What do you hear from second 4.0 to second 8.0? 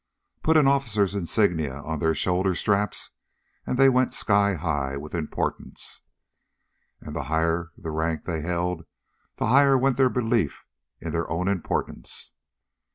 sky high with importance. And the higher the